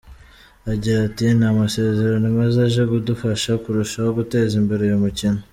[0.71, 5.41] Agira ati “Ni amasezerano meza aje kudufasha kurushaho guteza imbere uyu mukino.